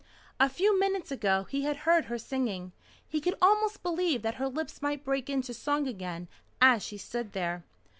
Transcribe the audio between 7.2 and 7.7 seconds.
there.